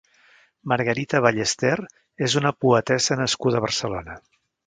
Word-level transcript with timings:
Margarita 0.71 1.19
Ballester 1.25 1.75
és 2.29 2.37
una 2.41 2.53
poetessa 2.65 3.21
nascuda 3.23 3.59
a 3.61 3.65
Barcelona. 3.69 4.19